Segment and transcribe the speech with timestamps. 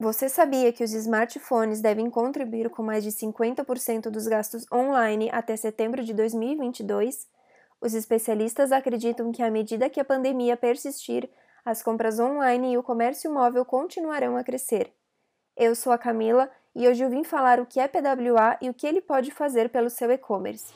[0.00, 5.56] Você sabia que os smartphones devem contribuir com mais de 50% dos gastos online até
[5.56, 7.26] setembro de 2022?
[7.80, 11.28] Os especialistas acreditam que, à medida que a pandemia persistir,
[11.64, 14.92] as compras online e o comércio móvel continuarão a crescer.
[15.56, 18.74] Eu sou a Camila e hoje eu vim falar o que é PWA e o
[18.74, 20.72] que ele pode fazer pelo seu e-commerce.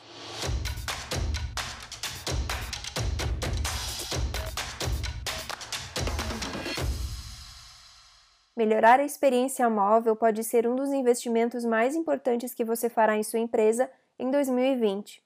[8.55, 13.23] Melhorar a experiência móvel pode ser um dos investimentos mais importantes que você fará em
[13.23, 13.89] sua empresa
[14.19, 15.23] em 2020.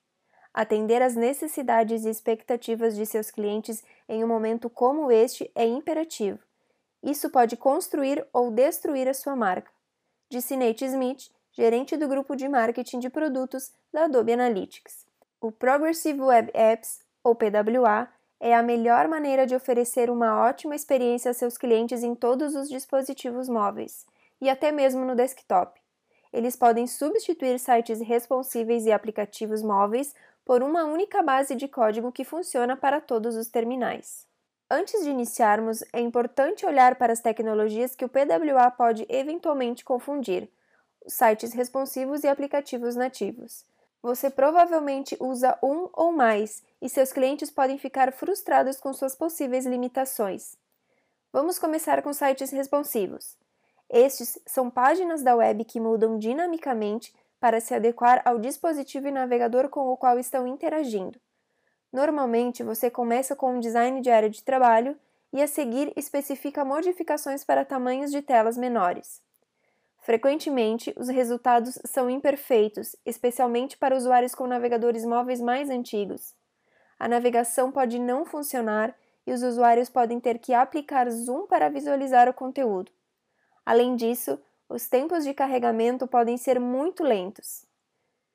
[0.54, 6.40] Atender às necessidades e expectativas de seus clientes em um momento como este é imperativo.
[7.04, 9.72] Isso pode construir ou destruir a sua marca.
[10.30, 15.06] Disse Nate Smith, gerente do grupo de marketing de produtos da Adobe Analytics.
[15.40, 18.08] O Progressive Web Apps, ou PWA,
[18.40, 22.70] é a melhor maneira de oferecer uma ótima experiência a seus clientes em todos os
[22.70, 24.06] dispositivos móveis
[24.40, 25.80] e até mesmo no desktop.
[26.32, 30.14] Eles podem substituir sites responsíveis e aplicativos móveis
[30.46, 34.26] por uma única base de código que funciona para todos os terminais.
[34.70, 40.50] Antes de iniciarmos, é importante olhar para as tecnologias que o PWA pode eventualmente confundir:
[41.08, 43.66] sites responsivos e aplicativos nativos.
[44.02, 49.66] Você provavelmente usa um ou mais e seus clientes podem ficar frustrados com suas possíveis
[49.66, 50.56] limitações.
[51.32, 53.38] Vamos começar com sites responsivos.
[53.90, 59.70] Estes são páginas da web que mudam dinamicamente para se adequar ao dispositivo e navegador
[59.70, 61.20] com o qual estão interagindo.
[61.92, 64.98] Normalmente, você começa com um design de área de trabalho
[65.32, 69.22] e a seguir especifica modificações para tamanhos de telas menores.
[70.00, 76.34] Frequentemente, os resultados são imperfeitos, especialmente para usuários com navegadores móveis mais antigos.
[77.00, 78.96] A navegação pode não funcionar
[79.26, 82.92] e os usuários podem ter que aplicar zoom para visualizar o conteúdo.
[83.66, 84.40] Além disso,
[84.70, 87.66] os tempos de carregamento podem ser muito lentos.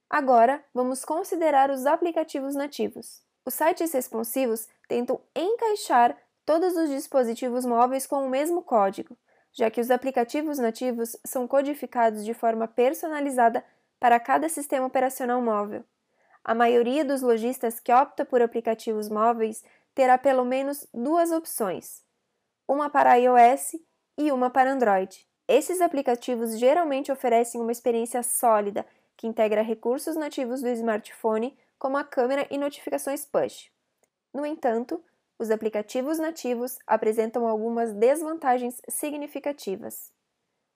[0.09, 3.23] Agora, vamos considerar os aplicativos nativos.
[3.45, 9.17] Os sites responsivos tentam encaixar todos os dispositivos móveis com o mesmo código,
[9.53, 13.65] já que os aplicativos nativos são codificados de forma personalizada
[13.99, 15.85] para cada sistema operacional móvel.
[16.45, 19.63] A maioria dos lojistas que opta por aplicativos móveis
[19.95, 22.03] terá pelo menos duas opções,
[22.67, 23.77] uma para iOS
[24.19, 25.27] e uma para Android.
[25.47, 28.87] Esses aplicativos geralmente oferecem uma experiência sólida
[29.17, 33.71] que integra recursos nativos do smartphone, como a câmera e notificações push.
[34.33, 35.03] No entanto,
[35.39, 40.13] os aplicativos nativos apresentam algumas desvantagens significativas.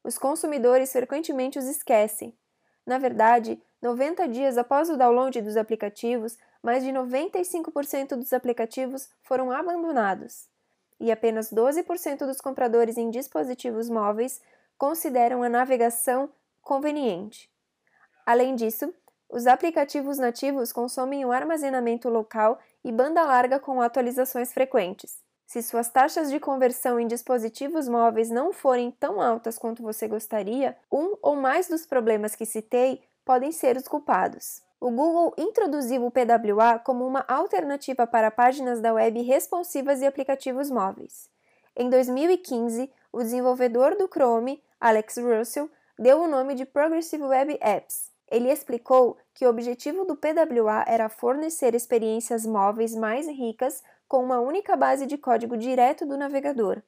[0.05, 2.37] Os consumidores frequentemente os esquecem.
[2.85, 9.53] Na verdade, 90 dias após o download dos aplicativos, mais de 95% dos aplicativos foram
[9.53, 10.49] abandonados.
[10.99, 14.41] E apenas 12% dos compradores em dispositivos móveis
[14.77, 16.29] consideram a navegação
[16.61, 17.49] conveniente.
[18.25, 18.93] Além disso,
[19.29, 25.19] os aplicativos nativos consomem o armazenamento local e banda larga com atualizações frequentes.
[25.47, 30.77] Se suas taxas de conversão em dispositivos móveis não forem tão altas quanto você gostaria,
[30.91, 34.63] um ou mais dos problemas que citei podem ser os culpados.
[34.81, 40.71] O Google introduziu o PWA como uma alternativa para páginas da web responsivas e aplicativos
[40.71, 41.29] móveis.
[41.77, 48.17] Em 2015, o desenvolvedor do Chrome, Alex Russell, deu o nome de Progressive Web Apps
[48.29, 54.41] ele explicou que o objetivo do PWA era fornecer experiências móveis mais ricas com uma
[54.41, 56.83] única base de código direto do navegador.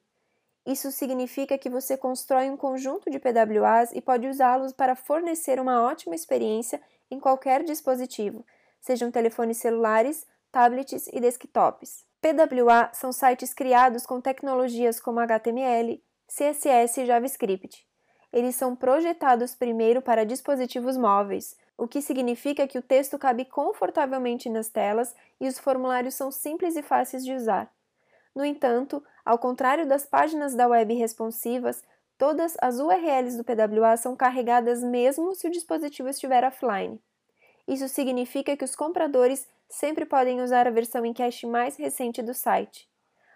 [0.65, 5.83] Isso significa que você constrói um conjunto de PWAs e pode usá-los para fornecer uma
[5.83, 8.45] ótima experiência em qualquer dispositivo,
[8.79, 12.05] sejam telefones celulares, tablets e desktops.
[12.21, 17.89] PWA são sites criados com tecnologias como HTML, CSS e JavaScript
[18.31, 24.49] eles são projetados primeiro para dispositivos móveis, o que significa que o texto cabe confortavelmente
[24.49, 27.71] nas telas e os formulários são simples e fáceis de usar.
[28.35, 31.83] No entanto, ao contrário das páginas da web responsivas,
[32.17, 37.01] todas as URLs do PWA são carregadas mesmo se o dispositivo estiver offline.
[37.67, 42.33] Isso significa que os compradores sempre podem usar a versão em cache mais recente do
[42.33, 42.89] site.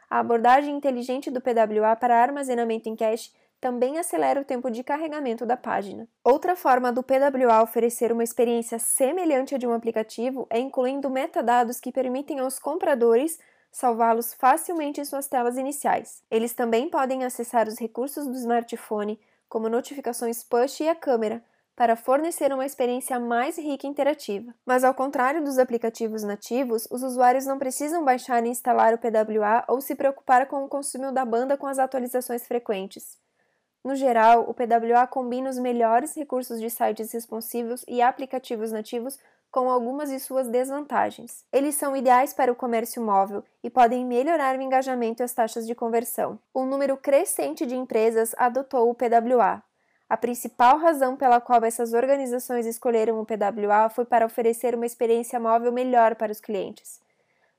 [0.10, 3.32] A abordagem inteligente do PWA para armazenamento em cache
[3.64, 6.08] também acelera o tempo de carregamento da página.
[6.24, 11.80] Outra forma do PWA oferecer uma experiência semelhante à de um aplicativo é incluindo metadados
[11.80, 13.40] que permitem aos compradores
[13.74, 16.22] salvá-los facilmente em suas telas iniciais.
[16.30, 21.44] Eles também podem acessar os recursos do smartphone, como notificações push e a câmera,
[21.76, 24.54] para fornecer uma experiência mais rica e interativa.
[24.64, 29.66] Mas ao contrário dos aplicativos nativos, os usuários não precisam baixar e instalar o PWA
[29.68, 33.18] ou se preocupar com o consumo da banda com as atualizações frequentes.
[33.84, 39.18] No geral, o PWA combina os melhores recursos de sites responsivos e aplicativos nativos
[39.54, 41.46] com algumas de suas desvantagens.
[41.54, 45.68] Eles são ideais para o comércio móvel e podem melhorar o engajamento e as taxas
[45.68, 46.40] de conversão.
[46.56, 49.62] Um número crescente de empresas adotou o PWA.
[50.10, 55.40] A principal razão pela qual essas organizações escolheram o PWA foi para oferecer uma experiência
[55.40, 57.00] móvel melhor para os clientes.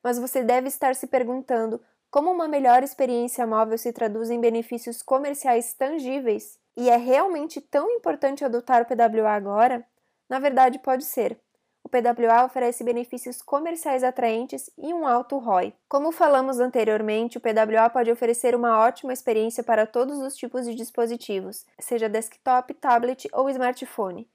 [0.02, 1.80] Mas você deve estar se perguntando
[2.10, 6.58] como uma melhor experiência móvel se traduz em benefícios comerciais tangíveis.
[6.76, 9.86] E é realmente tão importante adotar o PWA agora?
[10.28, 11.38] Na verdade, pode ser
[11.84, 15.74] o PWA oferece benefícios comerciais atraentes e um alto ROI.
[15.86, 20.74] Como falamos anteriormente, o PWA pode oferecer uma ótima experiência para todos os tipos de
[20.74, 24.26] dispositivos, seja desktop, tablet ou smartphone,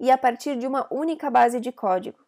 [0.00, 2.23] e a partir de uma única base de código.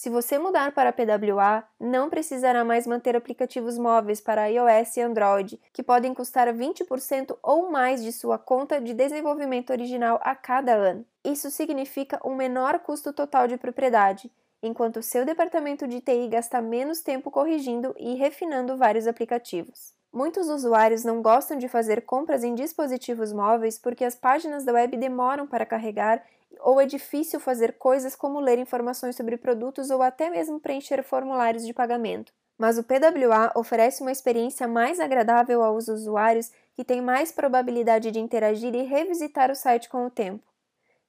[0.00, 5.60] Se você mudar para PWA, não precisará mais manter aplicativos móveis para iOS e Android,
[5.74, 11.04] que podem custar 20% ou mais de sua conta de desenvolvimento original a cada ano.
[11.22, 14.32] Isso significa um menor custo total de propriedade,
[14.62, 19.99] enquanto seu departamento de TI gasta menos tempo corrigindo e refinando vários aplicativos.
[20.12, 24.96] Muitos usuários não gostam de fazer compras em dispositivos móveis porque as páginas da web
[24.96, 26.24] demoram para carregar
[26.58, 31.64] ou é difícil fazer coisas como ler informações sobre produtos ou até mesmo preencher formulários
[31.64, 32.32] de pagamento.
[32.58, 38.18] Mas o PWA oferece uma experiência mais agradável aos usuários que têm mais probabilidade de
[38.18, 40.44] interagir e revisitar o site com o tempo.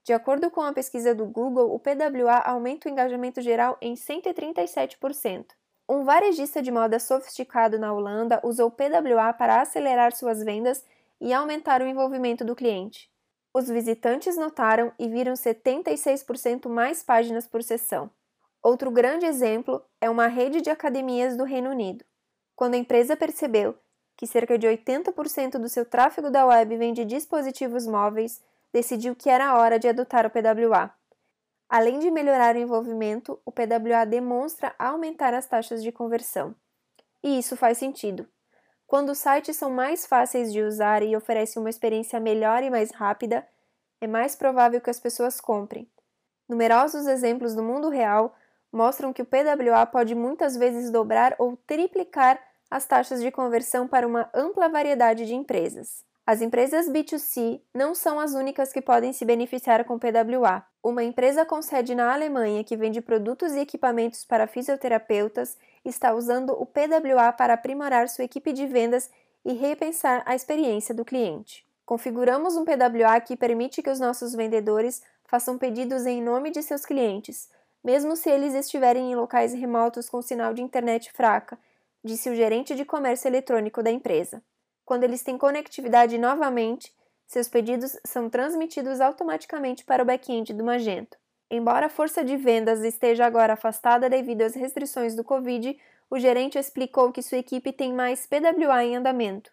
[0.04, 5.46] De acordo com a pesquisa do Google, o PWA aumenta o engajamento geral em 137%.
[5.94, 10.86] Um varejista de moda sofisticado na Holanda usou PWA para acelerar suas vendas
[11.20, 13.12] e aumentar o envolvimento do cliente.
[13.54, 18.10] Os visitantes notaram e viram 76% mais páginas por sessão.
[18.64, 22.06] Outro grande exemplo é uma rede de academias do Reino Unido.
[22.56, 23.78] Quando a empresa percebeu
[24.16, 28.42] que cerca de 80% do seu tráfego da web vem de dispositivos móveis,
[28.72, 31.01] decidiu que era hora de adotar o PWA.
[31.72, 36.54] Além de melhorar o envolvimento, o PWA demonstra aumentar as taxas de conversão.
[37.24, 38.28] E isso faz sentido.
[38.86, 42.92] Quando os sites são mais fáceis de usar e oferecem uma experiência melhor e mais
[42.92, 43.48] rápida,
[44.02, 45.90] é mais provável que as pessoas comprem.
[46.50, 48.36] Numerosos exemplos do mundo real
[48.70, 52.38] mostram que o PWA pode muitas vezes dobrar ou triplicar
[52.70, 56.04] as taxas de conversão para uma ampla variedade de empresas.
[56.26, 60.64] As empresas B2C não são as únicas que podem se beneficiar com PWA.
[60.84, 66.52] Uma empresa com sede na Alemanha que vende produtos e equipamentos para fisioterapeutas está usando
[66.52, 69.10] o PWA para aprimorar sua equipe de vendas
[69.44, 71.66] e repensar a experiência do cliente.
[71.86, 76.86] Configuramos um PWA que permite que os nossos vendedores façam pedidos em nome de seus
[76.86, 77.50] clientes,
[77.84, 81.58] mesmo se eles estiverem em locais remotos com sinal de internet fraca,
[82.04, 84.44] disse o gerente de comércio eletrônico da empresa.
[84.92, 86.94] Quando eles têm conectividade novamente,
[87.26, 91.18] seus pedidos são transmitidos automaticamente para o back-end do Magento.
[91.50, 95.80] Embora a força de vendas esteja agora afastada devido às restrições do Covid,
[96.10, 99.50] o gerente explicou que sua equipe tem mais PWA em andamento.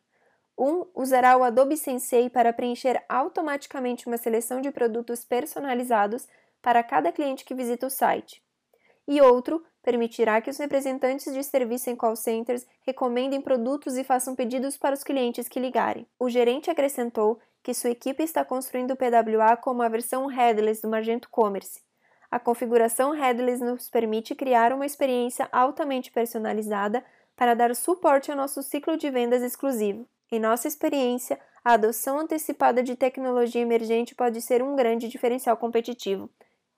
[0.58, 6.26] Um usará o Adobe Sensei para preencher automaticamente uma seleção de produtos personalizados
[6.60, 8.42] para cada cliente que visita o site.
[9.06, 14.34] E outro permitirá que os representantes de serviço em call centers recomendem produtos e façam
[14.34, 16.06] pedidos para os clientes que ligarem.
[16.18, 20.90] O gerente acrescentou que sua equipe está construindo o PWA como a versão headless do
[20.90, 21.80] Magento Commerce.
[22.30, 27.02] A configuração headless nos permite criar uma experiência altamente personalizada
[27.34, 30.06] para dar suporte ao nosso ciclo de vendas exclusivo.
[30.30, 36.28] Em nossa experiência, a adoção antecipada de tecnologia emergente pode ser um grande diferencial competitivo,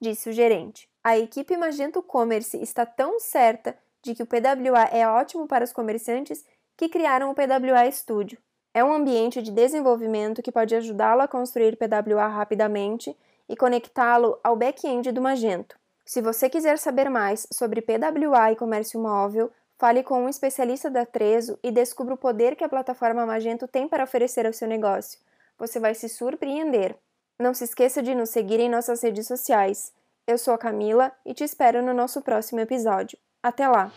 [0.00, 0.88] disse o gerente.
[1.02, 5.73] A equipe Magento Commerce está tão certa de que o PWA é ótimo para os
[5.73, 6.45] comerciantes
[6.76, 8.38] que criaram o PWA Studio.
[8.73, 13.16] É um ambiente de desenvolvimento que pode ajudá-lo a construir PWA rapidamente
[13.49, 15.76] e conectá-lo ao back-end do Magento.
[16.04, 21.04] Se você quiser saber mais sobre PWA e comércio móvel, fale com um especialista da
[21.04, 25.19] Trezo e descubra o poder que a plataforma Magento tem para oferecer ao seu negócio.
[25.59, 26.97] Você vai se surpreender.
[27.40, 29.94] Não se esqueça de nos seguir em nossas redes sociais.
[30.26, 33.18] Eu sou a Camila e te espero no nosso próximo episódio.
[33.42, 33.90] Até lá!